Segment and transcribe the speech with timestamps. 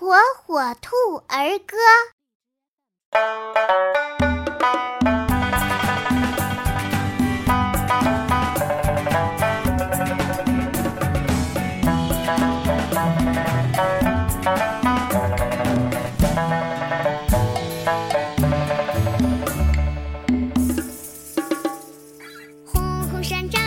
[0.00, 0.96] 火火兔
[1.28, 1.76] 儿歌》。
[23.22, 23.59] 山楂。